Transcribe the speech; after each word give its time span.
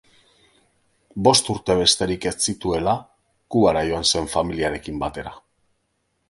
Bost 1.27 1.51
urte 1.53 1.75
besterik 1.81 2.25
ez 2.31 2.35
zituela, 2.45 2.95
Kubara 3.57 3.85
joan 3.91 4.09
zen 4.15 4.31
familiarekin 4.33 4.99
batera. 5.05 5.37